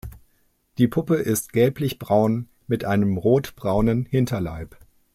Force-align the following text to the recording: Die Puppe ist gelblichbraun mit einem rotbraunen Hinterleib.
Die 0.79 0.87
Puppe 0.87 1.17
ist 1.17 1.53
gelblichbraun 1.53 2.49
mit 2.65 2.85
einem 2.85 3.17
rotbraunen 3.17 4.03
Hinterleib. 4.07 4.75